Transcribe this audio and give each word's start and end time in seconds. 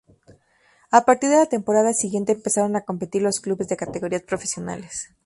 A 0.89 0.99
partir 1.05 1.29
de 1.29 1.35
la 1.37 1.45
temporada 1.45 1.93
siguiente 1.93 2.31
empezaron 2.31 2.75
a 2.75 2.81
competir 2.85 3.21
los 3.21 3.39
clubes 3.39 3.67
de 3.67 3.77
categorías 3.77 4.23
profesionales. 4.23 5.11